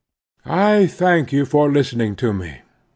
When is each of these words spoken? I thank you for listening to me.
I 0.47 0.87
thank 0.87 1.31
you 1.31 1.45
for 1.45 1.71
listening 1.71 2.15
to 2.15 2.33
me. 2.33 2.61